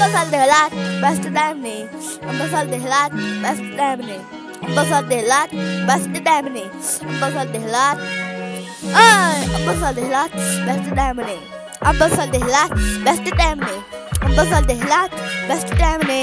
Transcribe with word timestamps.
Ambassador 0.00 0.46
Lat, 0.48 0.72
beste 1.02 1.28
Damne. 1.30 1.86
Ambassador 2.24 2.80
Lat, 2.88 3.12
beste 3.42 3.76
Damne. 3.76 4.16
Ambassador 4.64 5.22
Lat, 5.28 5.50
beste 5.86 6.20
Damne. 6.24 6.64
Ambassador 7.04 7.60
Lat. 7.68 7.98
Ay, 8.96 9.44
Ambassador 9.56 10.08
Lat, 10.08 10.32
beste 10.64 10.90
Damne. 10.96 11.36
Ambassador 11.82 12.44
Lat, 12.48 12.70
beste 13.04 13.30
Damne. 13.36 13.76
Ambassador 14.24 14.80
Lat, 14.88 15.12
beste 15.48 15.74
Damne. 15.76 16.20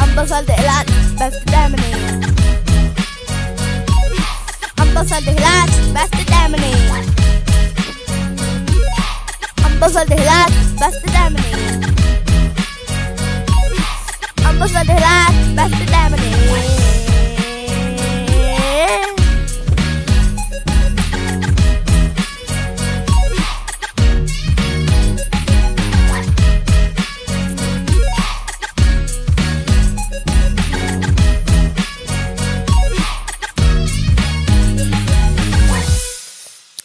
Ambassador 0.00 0.60
Lat, 0.64 0.86
beste 1.18 1.44
Damne. 1.52 1.90
Ambassador 4.80 5.36
Lat, 5.44 5.70
beste 5.92 6.24
Damne. 6.24 7.25
Ambos 9.86 10.02
soledad, 10.02 10.48
basta 10.80 11.12
damning. 11.12 11.94
Ambos 14.44 14.70
soledad, 14.72 15.32
basta 15.54 15.84
damning. 15.92 16.85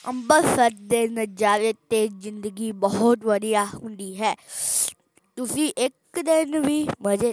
Amritsar 0.08 0.70
ਦੇ 0.80 1.06
ਨਜ਼ਾਰੇ 1.08 1.72
ਤੇ 1.90 2.06
ਜ਼ਿੰਦਗੀ 2.08 2.70
ਬਹੁਤ 2.72 3.24
ਵਧੀਆ 3.24 3.64
ਹੁੰਦੀ 3.64 4.14
ਹੈ 4.20 4.34
ਤੁਸੀਂ 5.36 5.72
ਇੱਕ 5.76 6.20
ਦਿਨ 6.24 6.58
ਵੀ 6.60 6.86
ਮਜ਼ੇ 7.02 7.32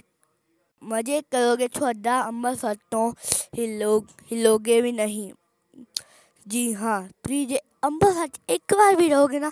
ਮਜ਼ੇ 0.82 1.20
ਕਰੋਗੇ 1.30 1.68
ਤੁਹਾਡਾ 1.68 2.20
ਅੰਮ੍ਰਿਤਸਰ 2.22 2.76
ਤੋਂ 2.90 3.10
ਹਿੱਲੋ 3.58 3.98
ਹਿੱਲੋਗੇ 4.32 4.80
ਵੀ 4.80 4.92
ਨਹੀਂ 4.92 5.30
ਜੀ 6.46 6.74
ਹਾਂ 6.74 7.00
ਤੁਸੀਂ 7.02 7.46
ਜੇ 7.46 7.58
ਅੰਮ੍ਰਿਤਸਰ 7.84 8.26
'ਚ 8.26 8.40
ਇੱਕ 8.48 8.74
ਵਾਰ 8.74 8.96
ਵੀ 8.96 9.08
ਰਹੋਗੇ 9.08 9.38
ਨਾ 9.38 9.50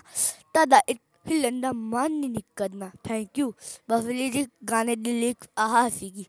ਤੁਹਾਡਾ 0.53 0.81
ਇੱਕ 0.87 0.99
ਹਿੱਲਣ 1.27 1.59
ਦਾ 1.61 1.71
ਮਨ 1.71 2.11
ਨਹੀਂ 2.11 2.41
ਕਰਨਾ 2.55 2.89
ਥੈਂਕ 3.03 3.39
ਯੂ 3.39 3.51
ਬਸ 3.89 4.05
ਜੀ 4.05 4.45
ਗਾਣੇ 4.71 4.95
ਦੀ 4.95 5.19
ਲਿਖ 5.19 5.47
ਆਹ 5.57 5.89
ਸੀਗੀ 5.89 6.25